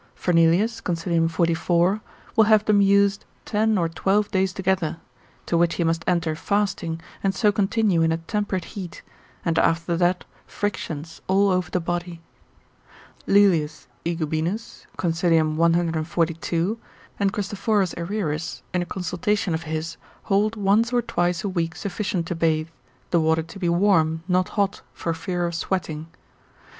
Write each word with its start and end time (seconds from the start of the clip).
Fernelius, 0.15 0.81
consil. 0.81 1.29
44. 1.29 2.01
will 2.35 2.45
have 2.45 2.65
them 2.65 2.81
used 2.81 3.23
ten 3.45 3.77
or 3.77 3.87
twelve 3.87 4.31
days 4.31 4.51
together; 4.51 4.97
to 5.45 5.55
which 5.55 5.75
he 5.75 5.83
must 5.83 6.03
enter 6.07 6.33
fasting, 6.35 6.99
and 7.23 7.35
so 7.35 7.51
continue 7.51 8.01
in 8.01 8.11
a 8.11 8.17
temperate 8.17 8.65
heat, 8.73 9.03
and 9.45 9.59
after 9.59 9.95
that 9.95 10.25
frictions 10.47 11.21
all 11.27 11.51
over 11.51 11.69
the 11.69 11.79
body. 11.79 12.19
Lelius 13.27 13.85
Aegubinus, 14.03 14.87
consil. 14.97 15.53
142. 15.53 16.79
and 17.19 17.31
Christoph. 17.31 17.67
Aererus, 17.67 18.63
in 18.73 18.81
a 18.81 18.87
consultation 18.87 19.53
of 19.53 19.65
his, 19.69 19.97
hold 20.23 20.55
once 20.55 20.91
or 20.91 21.03
twice 21.03 21.43
a 21.43 21.47
week 21.47 21.75
sufficient 21.75 22.25
to 22.25 22.33
bathe, 22.33 22.69
the 23.11 23.19
water 23.19 23.43
to 23.43 23.59
be 23.59 23.69
warm, 23.69 24.23
not 24.27 24.49
hot, 24.57 24.81
for 24.93 25.13
fear 25.13 25.45
of 25.45 25.53
sweating. 25.53 26.07